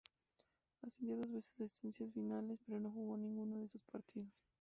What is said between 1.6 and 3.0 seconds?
a estancias finales, pero no